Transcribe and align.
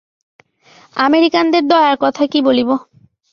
আমেরিকানদের 0.97 1.63
দয়ার 1.67 1.97
কথা 1.99 2.23
কি 2.27 2.39
বলিব। 2.41 2.69